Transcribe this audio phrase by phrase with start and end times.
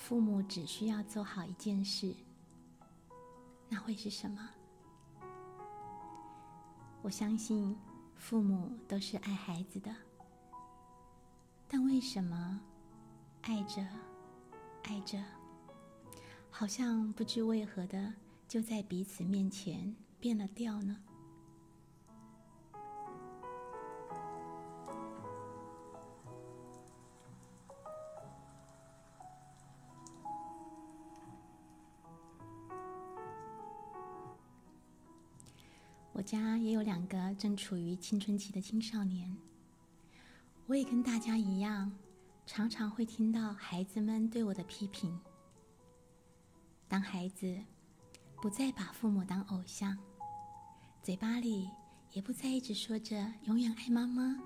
[0.00, 2.12] 父母只需要做好一件事，
[3.68, 4.48] 那会是什么？
[7.02, 7.76] 我相信
[8.16, 9.94] 父母都是爱孩子的，
[11.68, 12.58] 但为什么
[13.42, 13.86] 爱着
[14.84, 15.22] 爱着，
[16.50, 18.12] 好像不知为何的
[18.48, 20.96] 就在彼此面前变了调呢？
[36.20, 39.34] 我家也有两个正处于青春期的青少年，
[40.66, 41.90] 我也跟大家一样，
[42.44, 45.18] 常常会听到孩子们对我的批评。
[46.86, 47.58] 当孩子
[48.42, 49.96] 不再把父母当偶像，
[51.02, 51.70] 嘴巴里
[52.12, 54.38] 也不再一直说着“永远爱妈妈”，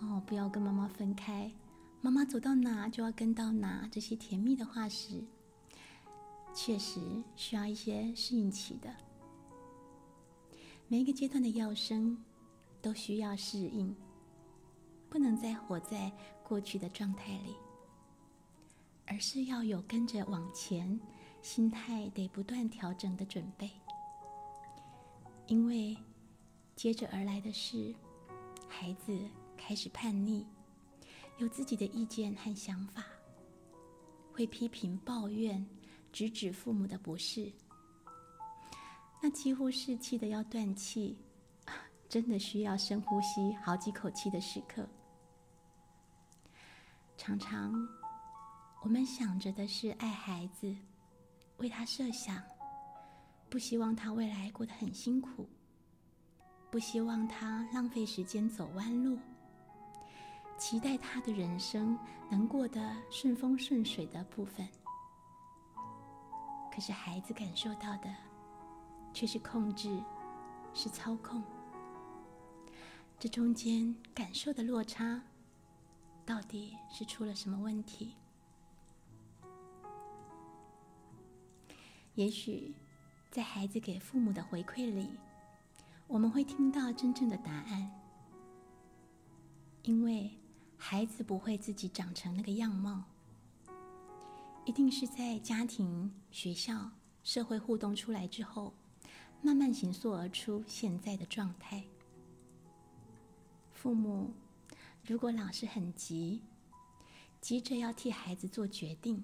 [0.00, 1.52] 哦，不要跟妈妈分开，
[2.00, 5.22] 妈妈走到哪就要跟到哪，这些甜蜜的话时，
[6.54, 8.88] 确实需要一些适应期的。
[10.90, 12.16] 每一个阶段的要生
[12.80, 13.94] 都需要适应，
[15.10, 16.10] 不能再活在
[16.42, 17.54] 过去的状态里，
[19.06, 20.98] 而是要有跟着往前，
[21.42, 23.70] 心态得不断调整的准备。
[25.46, 25.94] 因为
[26.74, 27.94] 接着而来的是，
[28.66, 29.14] 孩子
[29.58, 30.42] 开始叛逆，
[31.36, 33.04] 有自己的意见和想法，
[34.32, 35.62] 会批评、抱怨、
[36.12, 37.52] 直指父母的不是。
[39.20, 41.18] 那几乎是气得要断气，
[42.08, 44.88] 真的需要深呼吸好几口气的时刻。
[47.16, 47.74] 常常，
[48.80, 50.72] 我们想着的是爱孩子，
[51.56, 52.40] 为他设想，
[53.50, 55.48] 不希望他未来过得很辛苦，
[56.70, 59.18] 不希望他浪费时间走弯路，
[60.56, 61.98] 期待他的人生
[62.30, 64.66] 能过得顺风顺水的部分。
[66.72, 68.27] 可是孩子感受到的。
[69.12, 70.02] 却是控制，
[70.72, 71.42] 是操控。
[73.18, 75.22] 这中间感受的落差，
[76.24, 78.14] 到底是出了什么问题？
[82.14, 82.74] 也许，
[83.30, 85.10] 在孩子给父母的回馈里，
[86.06, 87.90] 我们会听到真正的答案。
[89.82, 90.30] 因为
[90.76, 93.04] 孩子不会自己长成那个样貌，
[94.64, 96.90] 一定是在家庭、学校、
[97.24, 98.74] 社会互动出来之后。
[99.40, 101.84] 慢慢形塑而出现在的状态。
[103.72, 104.32] 父母
[105.04, 106.42] 如果老是很急，
[107.40, 109.22] 急着要替孩子做决定，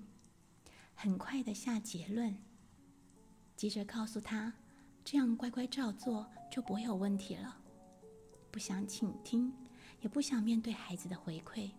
[0.94, 2.36] 很快的下结论，
[3.56, 4.54] 急着告诉他
[5.04, 7.56] 这样乖乖照做就不会有问题了，
[8.50, 9.52] 不想倾听，
[10.00, 11.70] 也不想面对孩子的回馈，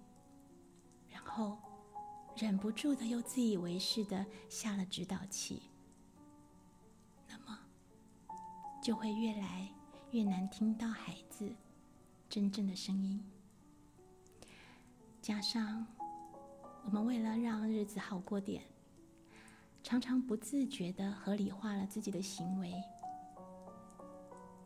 [1.10, 1.58] 然后
[2.36, 5.64] 忍不住的又自以为是的下了指导棋。
[8.86, 9.68] 就会越来
[10.12, 11.52] 越难听到孩子
[12.30, 13.20] 真正的声音。
[15.24, 15.84] 加上
[16.84, 18.62] 我们为了让日子好过点，
[19.82, 22.72] 常常不自觉的合理化了自己的行为，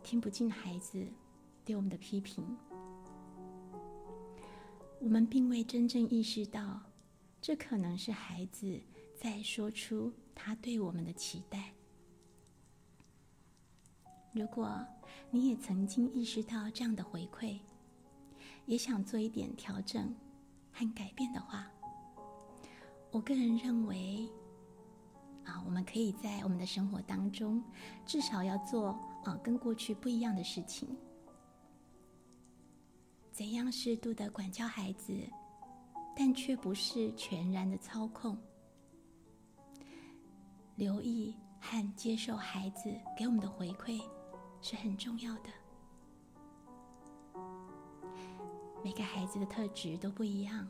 [0.03, 1.07] 听不进孩子
[1.63, 2.43] 对我们的批评。
[4.99, 6.81] 我们并未真正意识到，
[7.39, 8.81] 这可能是孩子
[9.17, 11.71] 在说出他对我们的期待。
[14.31, 14.85] 如果
[15.31, 17.59] 你也曾经意识到这样的回馈，
[18.65, 20.15] 也想做一点调整
[20.71, 21.67] 和改变的话，
[23.11, 24.29] 我个人认为，
[25.43, 27.63] 啊，我们可以在我们的生活当中，
[28.05, 28.89] 至少要做
[29.23, 30.87] 啊跟过去不一样的事情。
[33.31, 35.13] 怎样适度的管教孩子，
[36.15, 38.37] 但却不是全然的操控，
[40.75, 43.99] 留意和接受孩子给我们的回馈。
[44.61, 45.49] 是很重要的。
[48.83, 50.67] 每个孩子的特质都不一样，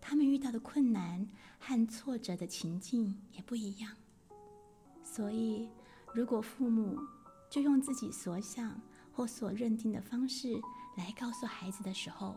[0.00, 1.28] 他们遇到的困难
[1.58, 3.92] 和挫折的情境也不一样。
[5.02, 5.68] 所以，
[6.14, 6.98] 如果父母
[7.50, 8.80] 就用自己所想
[9.12, 10.52] 或所认定的方式
[10.96, 12.36] 来告诉孩子的时候，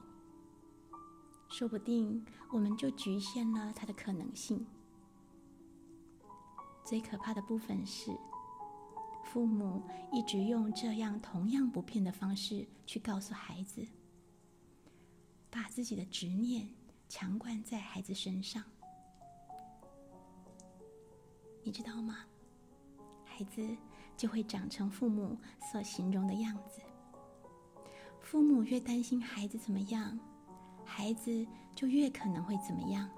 [1.48, 4.66] 说不定我们就局限了他的可能性。
[6.84, 8.12] 最可怕的部分是，
[9.32, 9.82] 父母
[10.12, 13.88] 一直用这样同样不变的方式去告诉孩子，
[15.50, 16.68] 把自己的执念
[17.08, 18.62] 强灌在孩子身上。
[21.64, 22.26] 你知道吗？
[23.24, 23.66] 孩子
[24.18, 25.38] 就会长成父母
[25.72, 26.82] 所形容的样子。
[28.20, 30.20] 父母越担心孩子怎么样，
[30.84, 33.10] 孩子就越可能会怎么样。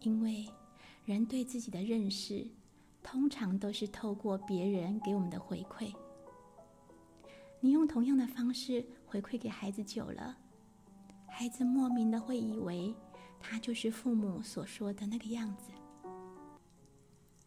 [0.00, 0.48] 因为
[1.04, 2.48] 人对自己的认识，
[3.06, 5.94] 通常都是透过别人给我们的回馈。
[7.60, 10.36] 你用同样的方式回馈给孩子久了，
[11.28, 12.92] 孩子莫名的会以为
[13.38, 15.70] 他就是父母所说的那个样子。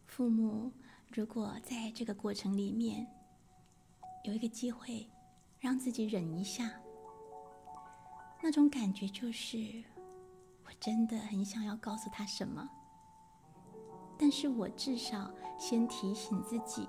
[0.06, 0.72] 父母
[1.12, 3.06] 如果在这个过程里面
[4.24, 5.06] 有一个机会，
[5.58, 6.72] 让自己忍一下，
[8.42, 9.84] 那种感觉就是
[10.64, 10.70] 我。
[10.80, 12.66] 真的很想要告诉他什么，
[14.20, 16.86] 但是我至少先提醒自己。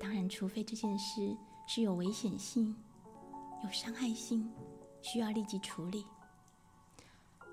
[0.00, 2.76] 当然，除非这件事是有危险性、
[3.62, 4.52] 有伤害性，
[5.00, 6.04] 需要立即处理，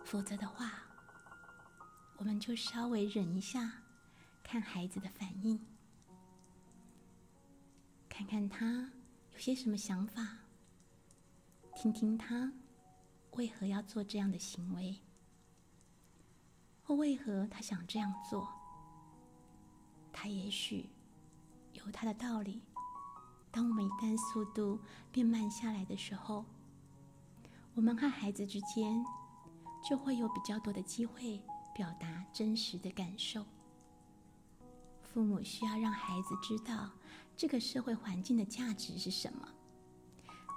[0.04, 0.82] 否则的话，
[2.18, 3.72] 我们就稍微忍一下，
[4.44, 5.64] 看孩子的反应，
[8.10, 8.92] 看看他
[9.32, 10.40] 有些什么想法，
[11.76, 12.52] 听听他。
[13.34, 15.00] 为何要做这样的行为？
[16.90, 18.50] 或为何他想这样做？
[20.12, 20.90] 他也许
[21.74, 22.64] 有他的道理。
[23.52, 24.80] 当我们一旦速度
[25.12, 26.44] 变慢下来的时候，
[27.76, 29.06] 我们和孩子之间
[29.88, 31.40] 就会有比较多的机会
[31.76, 33.46] 表达真实的感受。
[35.04, 36.90] 父母需要让孩子知道
[37.38, 39.48] 这个社会环境的价值是什么，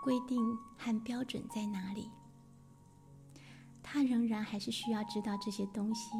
[0.03, 2.11] 规定和标准在哪里。
[3.83, 6.11] 他仍然还是需要知道这些东西，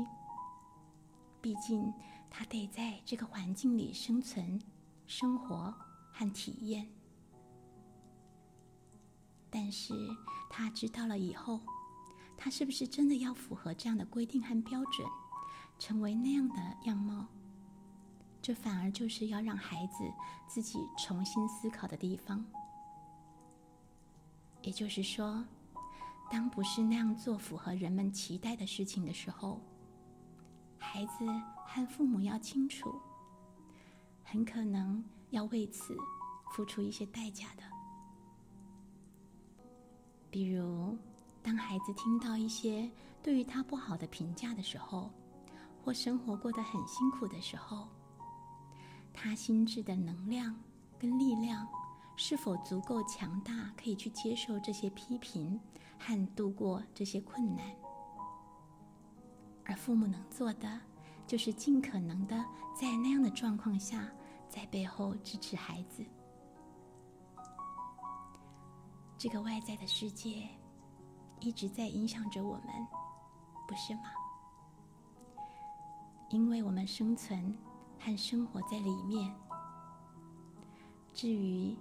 [1.41, 1.93] 毕竟
[2.29, 4.61] 他得在这个环境里生存、
[5.07, 5.73] 生活
[6.13, 6.87] 和体验。
[9.49, 9.95] 但是
[10.51, 11.61] 他知道了以后，
[12.37, 15.07] 他是不是真的要符合这样的规定和标准，
[15.79, 17.27] 成为那样的样貌？
[18.43, 20.05] 这反而就是要让孩子
[20.49, 22.45] 自己重新思考的地方。
[24.63, 25.45] 也就是说。
[26.33, 29.61] 当不是那样做符合人们期待的事情的时候，
[30.79, 31.27] 孩子
[31.67, 32.91] 和父母要清楚，
[34.25, 35.95] 很可能要为此
[36.51, 37.63] 付出一些代价的。
[40.31, 40.97] 比如，
[41.43, 42.91] 当孩子听到一些
[43.23, 45.11] 对于他不好的评价的时候，
[45.85, 47.87] 或生活过得很辛苦的时候，
[49.13, 50.59] 他心智的能量
[50.99, 51.69] 跟力量
[52.17, 55.61] 是否足够强大，可以去接受这些批评？
[56.05, 57.65] 和度过这些困难，
[59.65, 60.81] 而父母能做的，
[61.29, 64.09] 就是尽可能的在那样的状况下，
[64.49, 66.05] 在背后支持孩子。
[69.17, 70.49] 这个外在的世界
[71.39, 72.67] 一直在影响着我们，
[73.69, 74.03] 不是吗？
[76.31, 77.57] 因为我们生存
[78.01, 79.33] 和生活在里面。
[81.15, 81.77] 至于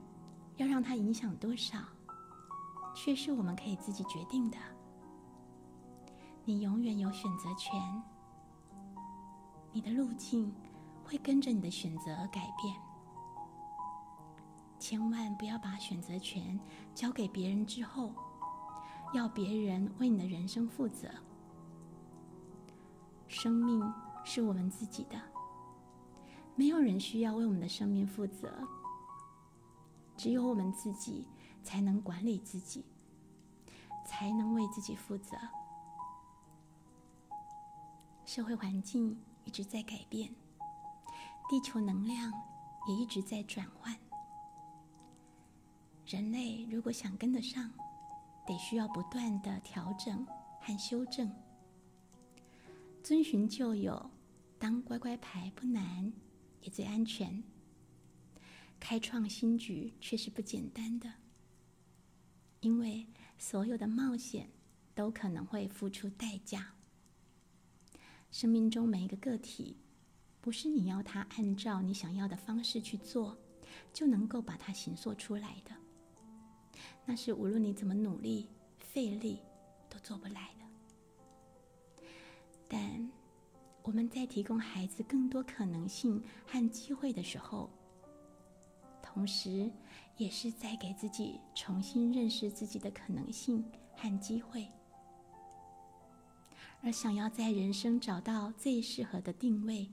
[0.57, 1.79] 要让它影响多少？
[2.93, 4.57] 却是我们可以自己决定的。
[6.43, 7.79] 你永远有选择权，
[9.71, 10.53] 你的路径
[11.03, 12.75] 会跟着你的选择而改变。
[14.79, 16.60] 千万不要把选择权
[16.95, 18.12] 交给别人之后，
[19.13, 21.07] 要别人为你的人生负责。
[23.27, 23.81] 生命
[24.24, 25.21] 是我们自己的，
[26.55, 28.51] 没有人需要为我们的生命负责，
[30.17, 31.27] 只有我们自己。
[31.63, 32.86] 才能管理自己，
[34.06, 35.38] 才能为自己负责。
[38.25, 40.34] 社会环境一直在改变，
[41.50, 42.32] 地球能量
[42.88, 43.98] 也一直在转换。
[46.06, 47.72] 人类如果想跟得上，
[48.46, 50.25] 得需要不断的调整
[50.60, 51.32] 和修正。
[53.03, 54.10] 遵循旧有，
[54.60, 56.12] 当乖乖牌不难，
[56.62, 57.44] 也最安全。
[58.80, 61.12] 开创新局却是不简单的。
[62.62, 63.08] 因为
[63.39, 64.48] 所有的冒险
[64.94, 66.74] 都可能会付出代价。
[68.30, 69.77] 生命中每一个个体，
[70.39, 73.36] 不是你要他按照你想要的方式去做，
[73.91, 75.72] 就能够把它形塑出来的。
[77.03, 79.39] 那是无论你怎么努力、费力，
[79.89, 82.06] 都做不来的。
[82.68, 83.12] 但
[83.82, 87.72] 我们在提供孩子更多可能性和机会的时候，
[89.13, 89.70] 同时，
[90.15, 93.63] 也是在给自己重新认识自己的可能性
[93.94, 94.65] 和机会。
[96.82, 99.91] 而想要在人生找到最适合的定位，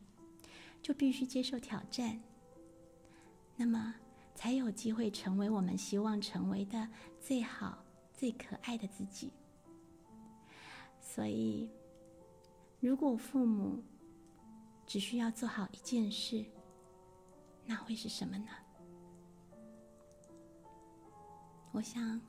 [0.81, 2.21] 就必须接受挑战。
[3.57, 3.93] 那么，
[4.37, 6.89] 才有机会成为我们希望成为的
[7.21, 7.85] 最好、
[8.15, 9.33] 最可爱的自己。
[11.01, 11.69] 所以，
[12.79, 13.83] 如果父母
[14.87, 16.45] 只需要做好一件事，
[17.67, 18.47] 那会是什么呢？
[21.73, 22.21] 我想，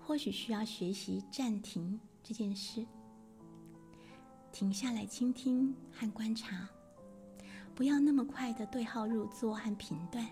[0.00, 2.84] 或许需要学习暂停这件事。
[4.52, 6.68] 停下来倾听和观察，
[7.74, 10.26] 不要那么快的对号入座和评断，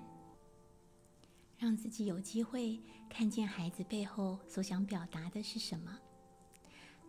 [1.59, 5.99] 让自己有机会看见孩子背后所想表达的是什么，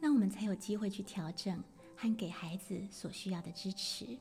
[0.02, 1.64] 那我们才有机会去调整
[1.96, 4.18] 和给孩子所需要的支持。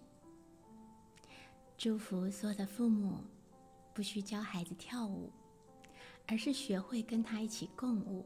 [1.77, 3.19] 祝福所有的父母，
[3.93, 5.33] 不需教孩子跳舞，
[6.27, 8.25] 而是学会跟他一起共舞，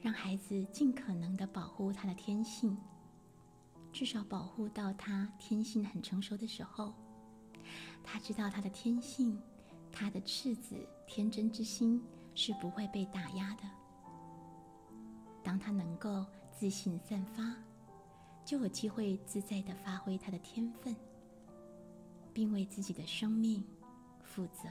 [0.00, 2.76] 让孩子尽可能的保护他的天性。
[3.92, 6.94] 至少保护到他天性很成熟的时候，
[8.04, 9.40] 他知道他的天性，
[9.90, 12.00] 他的赤子天真之心
[12.34, 13.62] 是不会被打压的。
[15.42, 17.56] 当他能够自信散发，
[18.44, 20.94] 就有机会自在的发挥他的天分，
[22.32, 23.64] 并为自己的生命
[24.22, 24.68] 负责。